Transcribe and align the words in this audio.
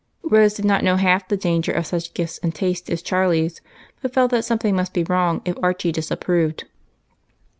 Rose 0.23 0.55
did 0.55 0.65
not 0.65 0.83
know 0.83 0.95
half 0.95 1.27
the 1.27 1.37
danger 1.37 1.71
of 1.71 1.85
such 1.85 2.15
gifts 2.15 2.39
and 2.39 2.55
tastes 2.55 2.89
as 2.89 3.03
Charlie's, 3.03 3.61
but 4.01 4.11
felt 4.11 4.33
instinctively 4.33 4.71
that 4.71 4.73
somethiag 4.73 4.75
must 4.77 4.93
be 4.93 5.03
wrong 5.03 5.41
if 5.45 5.55
Archie 5.61 5.91
disapproved. 5.91 6.65